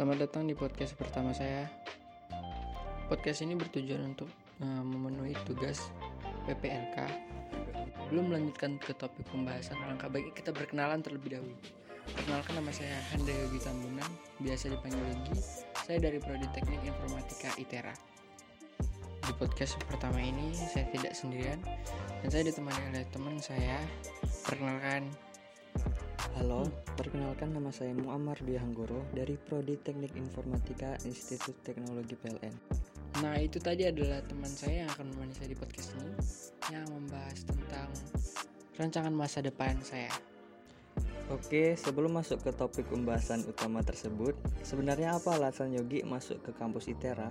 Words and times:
Selamat 0.00 0.32
datang 0.32 0.48
di 0.48 0.56
podcast 0.56 0.96
pertama 0.96 1.28
saya. 1.36 1.68
Podcast 3.04 3.44
ini 3.44 3.52
bertujuan 3.52 4.16
untuk 4.16 4.32
uh, 4.64 4.80
memenuhi 4.80 5.36
tugas 5.44 5.92
PPLK. 6.48 7.04
Belum 8.08 8.32
melanjutkan 8.32 8.80
ke 8.80 8.96
topik 8.96 9.28
pembahasan, 9.28 9.76
alangkah 9.84 10.08
baiknya 10.08 10.32
kita 10.32 10.56
berkenalan 10.56 11.04
terlebih 11.04 11.36
dahulu. 11.36 11.52
Perkenalkan 12.16 12.64
nama 12.64 12.72
saya 12.72 12.96
Handa 13.12 13.28
Yogi 13.28 13.60
Tambunan, 13.60 14.10
biasa 14.40 14.72
dipanggil 14.72 15.04
Yogi. 15.04 15.36
Saya 15.84 15.98
dari 16.00 16.16
Prodi 16.16 16.48
Teknik 16.48 16.80
Informatika 16.80 17.52
ITERA. 17.60 17.92
Di 19.04 19.32
podcast 19.36 19.76
pertama 19.84 20.16
ini 20.16 20.56
saya 20.56 20.88
tidak 20.96 21.12
sendirian 21.12 21.60
dan 22.24 22.28
saya 22.32 22.48
ditemani 22.48 22.96
oleh 22.96 23.04
teman 23.12 23.36
saya. 23.36 23.76
Perkenalkan 24.48 25.12
Halo, 26.40 26.64
perkenalkan 26.96 27.52
nama 27.52 27.68
saya 27.68 27.92
Muammar 27.92 28.40
Dwi 28.40 28.56
Hanggoro 28.56 29.04
dari 29.12 29.36
Prodi 29.36 29.76
Teknik 29.76 30.16
Informatika 30.16 30.96
Institut 31.04 31.52
Teknologi 31.60 32.16
PLN. 32.16 32.54
Nah 33.20 33.36
itu 33.36 33.60
tadi 33.60 33.84
adalah 33.84 34.24
teman 34.24 34.48
saya 34.48 34.80
yang 34.80 34.88
akan 34.88 35.12
menemani 35.12 35.36
saya 35.36 35.52
di 35.52 35.58
podcast 35.60 35.92
ini 36.00 36.16
yang 36.72 36.88
membahas 36.96 37.44
tentang 37.44 37.88
rancangan 38.80 39.12
masa 39.12 39.44
depan 39.44 39.84
saya. 39.84 40.08
Oke, 41.28 41.76
sebelum 41.76 42.16
masuk 42.16 42.40
ke 42.40 42.56
topik 42.56 42.88
pembahasan 42.88 43.44
utama 43.44 43.84
tersebut, 43.84 44.32
sebenarnya 44.64 45.20
apa 45.20 45.36
alasan 45.36 45.76
Yogi 45.76 46.08
masuk 46.08 46.40
ke 46.40 46.56
kampus 46.56 46.88
ITERA? 46.88 47.28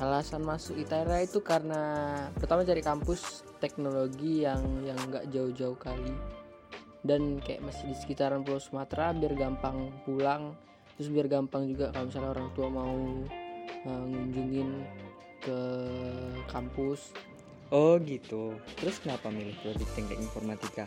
Alasan 0.00 0.40
masuk 0.40 0.80
ITERA 0.80 1.20
itu 1.20 1.44
karena 1.44 2.16
pertama 2.32 2.64
cari 2.64 2.80
kampus 2.80 3.44
teknologi 3.60 4.48
yang 4.48 4.88
yang 4.88 4.96
nggak 5.12 5.28
jauh-jauh 5.28 5.76
kali 5.76 6.16
dan 7.06 7.38
kayak 7.40 7.62
masih 7.62 7.88
di 7.88 7.96
sekitaran 7.96 8.42
Pulau 8.42 8.60
Sumatera 8.60 9.14
biar 9.14 9.32
gampang 9.38 9.94
pulang. 10.04 10.58
Terus 10.98 11.08
biar 11.12 11.30
gampang 11.30 11.70
juga 11.70 11.94
kalau 11.94 12.10
misalnya 12.10 12.30
orang 12.34 12.48
tua 12.52 12.68
mau 12.68 12.96
uh, 13.86 14.04
ngunjungin 14.06 14.70
ke 15.40 15.58
kampus. 16.50 17.14
Oh 17.70 17.98
gitu, 17.98 18.54
terus 18.78 19.02
kenapa 19.02 19.26
milih 19.26 19.54
Prodi 19.58 19.82
Teknik 19.94 20.22
Informatika? 20.22 20.86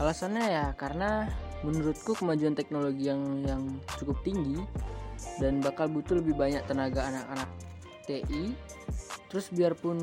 alasannya 0.00 0.44
ya 0.48 0.66
karena 0.80 1.28
menurutku 1.60 2.16
kemajuan 2.16 2.56
teknologi 2.56 3.12
yang 3.12 3.44
yang 3.44 3.62
cukup 4.00 4.16
tinggi 4.24 4.56
dan 5.36 5.60
bakal 5.60 5.92
butuh 5.92 6.16
lebih 6.24 6.32
banyak 6.32 6.64
tenaga 6.64 7.04
anak-anak 7.12 7.50
TI 8.08 8.56
terus 9.28 9.52
biarpun 9.52 9.98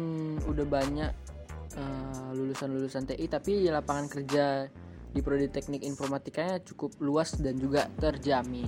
udah 0.45 0.65
banyak 0.69 1.11
uh, 1.73 2.29
lulusan-lulusan 2.37 3.09
TI 3.09 3.25
tapi 3.25 3.65
lapangan 3.73 4.05
kerja 4.05 4.69
di 5.11 5.19
prodi 5.23 5.47
teknik 5.47 5.83
informatikanya 5.83 6.59
cukup 6.63 6.95
luas 6.99 7.35
dan 7.39 7.59
juga 7.59 7.87
terjamin. 7.99 8.67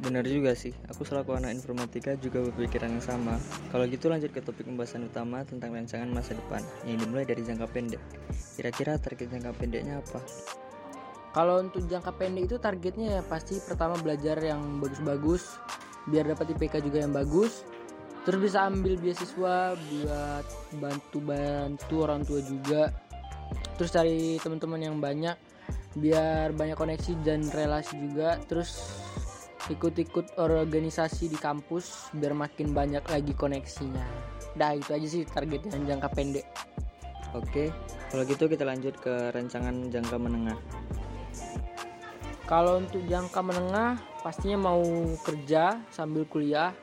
Benar 0.00 0.24
juga 0.24 0.56
sih, 0.56 0.72
aku 0.88 1.04
selaku 1.04 1.36
anak 1.36 1.52
informatika 1.52 2.16
juga 2.16 2.40
berpikiran 2.40 2.96
yang 2.96 3.04
sama. 3.04 3.36
Kalau 3.68 3.84
gitu 3.84 4.08
lanjut 4.08 4.32
ke 4.32 4.40
topik 4.40 4.64
pembahasan 4.64 5.04
utama 5.04 5.44
tentang 5.44 5.76
rancangan 5.76 6.08
masa 6.08 6.32
depan 6.32 6.64
yang 6.88 6.96
dimulai 6.96 7.28
dari 7.28 7.44
jangka 7.44 7.68
pendek. 7.68 8.00
Kira-kira 8.56 8.96
target 8.96 9.28
jangka 9.28 9.52
pendeknya 9.60 10.00
apa? 10.00 10.24
Kalau 11.36 11.60
untuk 11.60 11.84
jangka 11.86 12.16
pendek 12.16 12.48
itu 12.48 12.56
targetnya 12.56 13.20
ya 13.20 13.22
pasti 13.22 13.60
pertama 13.60 14.00
belajar 14.00 14.40
yang 14.40 14.80
bagus-bagus 14.80 15.60
biar 16.08 16.32
dapat 16.32 16.56
IPK 16.56 16.80
juga 16.80 17.04
yang 17.04 17.12
bagus. 17.12 17.62
Terus 18.24 18.40
bisa 18.50 18.68
ambil 18.68 18.96
beasiswa 19.00 19.76
buat 19.76 20.46
bantu-bantu 20.80 21.94
orang 22.00 22.24
tua 22.24 22.40
juga. 22.40 22.92
Terus 23.78 23.90
cari 23.90 24.36
teman-teman 24.42 24.80
yang 24.80 24.96
banyak 24.98 25.36
biar 25.96 26.54
banyak 26.54 26.76
koneksi 26.78 27.18
dan 27.22 27.46
relasi 27.50 27.96
juga. 27.98 28.38
Terus 28.46 29.00
ikut-ikut 29.70 30.40
organisasi 30.40 31.30
di 31.30 31.38
kampus 31.38 32.10
biar 32.16 32.34
makin 32.34 32.74
banyak 32.74 33.04
lagi 33.06 33.32
koneksinya. 33.36 34.02
Dah 34.58 34.74
itu 34.74 34.90
aja 34.90 35.06
sih 35.06 35.22
target 35.26 35.70
yang 35.70 35.96
jangka 35.96 36.08
pendek. 36.10 36.46
Oke, 37.30 37.70
kalau 38.10 38.26
gitu 38.26 38.50
kita 38.50 38.66
lanjut 38.66 38.98
ke 38.98 39.30
rancangan 39.30 39.86
jangka 39.86 40.16
menengah. 40.18 40.58
kalau 42.50 42.82
untuk 42.82 43.06
jangka 43.06 43.46
menengah 43.46 43.94
pastinya 44.26 44.58
mau 44.58 44.82
kerja 45.22 45.78
sambil 45.94 46.26
kuliah 46.26 46.74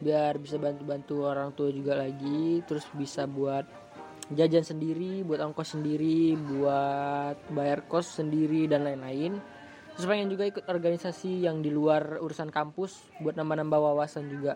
biar 0.00 0.40
bisa 0.40 0.56
bantu-bantu 0.56 1.28
orang 1.28 1.52
tua 1.52 1.68
juga 1.68 2.00
lagi 2.00 2.64
terus 2.64 2.88
bisa 2.96 3.28
buat 3.28 3.68
jajan 4.30 4.62
sendiri 4.62 5.26
buat 5.26 5.42
ongkos 5.42 5.74
sendiri 5.74 6.38
buat 6.38 7.36
bayar 7.50 7.82
kos 7.90 8.22
sendiri 8.22 8.70
dan 8.70 8.86
lain-lain. 8.86 9.42
Terus 9.92 10.06
pengen 10.08 10.30
juga 10.30 10.46
ikut 10.48 10.64
organisasi 10.70 11.44
yang 11.44 11.60
di 11.60 11.68
luar 11.68 12.22
urusan 12.22 12.48
kampus 12.48 13.02
buat 13.18 13.34
nambah-nambah 13.34 13.80
wawasan 13.82 14.30
juga. 14.30 14.54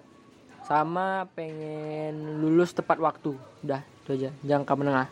Sama 0.64 1.26
pengen 1.34 2.40
lulus 2.40 2.72
tepat 2.72 3.02
waktu. 3.02 3.36
Udah 3.66 3.82
itu 3.82 4.10
aja. 4.16 4.30
Jangka 4.46 4.72
menengah. 4.78 5.08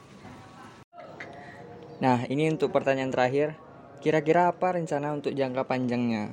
Nah, 2.01 2.27
ini 2.27 2.51
untuk 2.51 2.73
pertanyaan 2.75 3.13
terakhir. 3.13 3.55
Kira-kira 4.01 4.51
apa 4.53 4.75
rencana 4.77 5.15
untuk 5.15 5.33
jangka 5.33 5.65
panjangnya? 5.65 6.33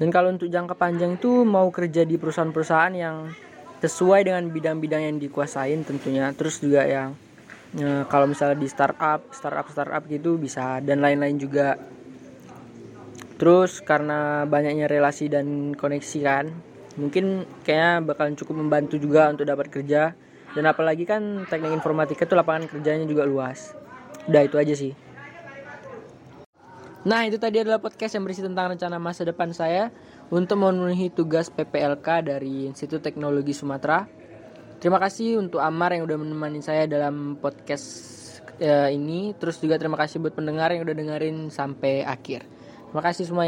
dan 0.00 0.08
kalau 0.08 0.32
untuk 0.32 0.48
jangka 0.48 0.80
panjang 0.80 1.20
itu 1.20 1.44
mau 1.44 1.68
kerja 1.68 2.08
di 2.08 2.16
perusahaan-perusahaan 2.16 2.94
yang 2.96 3.28
sesuai 3.80 4.28
dengan 4.28 4.44
bidang-bidang 4.52 5.02
yang 5.08 5.16
dikuasain 5.16 5.82
tentunya. 5.82 6.30
Terus 6.36 6.60
juga 6.60 6.84
yang 6.84 7.16
eh, 7.80 8.04
kalau 8.06 8.28
misalnya 8.28 8.60
di 8.60 8.68
startup 8.68 9.24
startup 9.32 9.66
startup 9.72 10.02
gitu 10.06 10.36
bisa 10.36 10.78
dan 10.84 11.00
lain-lain 11.00 11.40
juga. 11.40 11.80
Terus 13.40 13.80
karena 13.80 14.44
banyaknya 14.44 14.84
relasi 14.84 15.32
dan 15.32 15.72
koneksi 15.72 16.18
kan 16.20 16.46
mungkin 17.00 17.48
kayaknya 17.64 18.04
bakalan 18.04 18.36
cukup 18.36 18.60
membantu 18.60 19.00
juga 19.00 19.32
untuk 19.32 19.48
dapat 19.48 19.72
kerja. 19.72 20.12
Dan 20.50 20.66
apalagi 20.66 21.06
kan 21.06 21.46
teknik 21.46 21.78
informatika 21.78 22.26
itu 22.26 22.34
lapangan 22.34 22.66
kerjanya 22.66 23.06
juga 23.06 23.22
luas. 23.22 23.70
Udah 24.26 24.42
itu 24.44 24.58
aja 24.58 24.74
sih 24.74 25.09
Nah 27.00 27.24
itu 27.24 27.40
tadi 27.40 27.56
adalah 27.56 27.80
podcast 27.80 28.12
yang 28.12 28.28
berisi 28.28 28.44
tentang 28.44 28.76
rencana 28.76 29.00
masa 29.00 29.24
depan 29.24 29.56
saya 29.56 29.88
untuk 30.28 30.60
memenuhi 30.60 31.08
tugas 31.08 31.48
PPLK 31.48 32.28
dari 32.28 32.68
Institut 32.68 33.00
Teknologi 33.00 33.56
Sumatera. 33.56 34.04
Terima 34.80 35.00
kasih 35.00 35.40
untuk 35.40 35.64
Amar 35.64 35.96
yang 35.96 36.04
udah 36.04 36.18
menemani 36.20 36.60
saya 36.60 36.84
dalam 36.84 37.40
podcast 37.40 37.88
eh, 38.60 38.92
ini. 38.92 39.32
Terus 39.32 39.56
juga 39.64 39.80
terima 39.80 39.96
kasih 39.96 40.20
buat 40.20 40.36
pendengar 40.36 40.76
yang 40.76 40.84
udah 40.84 40.96
dengerin 40.96 41.48
sampai 41.48 42.04
akhir. 42.04 42.44
Terima 42.92 43.00
kasih 43.00 43.24
semuanya. 43.24 43.38